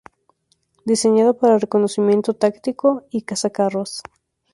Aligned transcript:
Diseñado 0.83 1.37
para 1.37 1.59
reconocimiento 1.59 2.33
táctico 2.33 3.03
y 3.11 3.21
cazacarros. 3.21 4.01